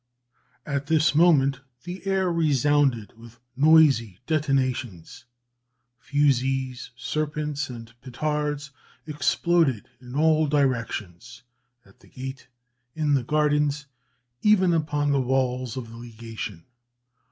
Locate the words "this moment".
0.87-1.59